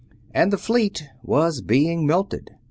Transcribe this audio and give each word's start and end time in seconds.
And 0.33 0.51
the 0.51 0.57
fleet 0.57 1.07
was 1.21 1.61
being 1.61 2.07
melted. 2.07 2.49